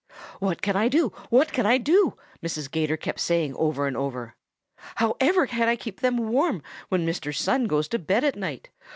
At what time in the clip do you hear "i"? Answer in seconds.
0.75-0.87, 1.67-1.77, 5.67-5.75